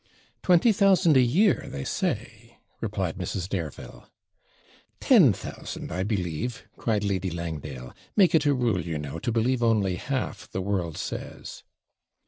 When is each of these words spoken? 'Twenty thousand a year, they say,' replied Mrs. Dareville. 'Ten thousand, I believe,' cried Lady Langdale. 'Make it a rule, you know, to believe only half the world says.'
'Twenty 0.41 0.71
thousand 0.73 1.15
a 1.15 1.21
year, 1.21 1.65
they 1.67 1.83
say,' 1.83 2.57
replied 2.79 3.19
Mrs. 3.19 3.47
Dareville. 3.47 4.09
'Ten 4.99 5.31
thousand, 5.31 5.91
I 5.91 6.01
believe,' 6.01 6.67
cried 6.75 7.03
Lady 7.03 7.29
Langdale. 7.29 7.93
'Make 8.15 8.33
it 8.33 8.47
a 8.47 8.53
rule, 8.55 8.81
you 8.83 8.97
know, 8.97 9.19
to 9.19 9.31
believe 9.31 9.61
only 9.61 9.97
half 9.97 10.49
the 10.49 10.59
world 10.59 10.97
says.' 10.97 11.61